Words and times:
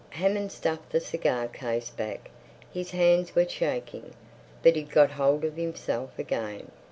Hammond 0.09 0.51
stuffed 0.51 0.89
the 0.91 0.99
cigar 0.99 1.47
case 1.47 1.91
back. 1.91 2.31
His 2.73 2.89
hands 2.89 3.35
were 3.35 3.47
shaking, 3.47 4.15
but 4.63 4.75
he'd 4.75 4.89
got 4.89 5.11
hold 5.11 5.43
of 5.45 5.55
himself 5.57 6.17
again. 6.17 6.71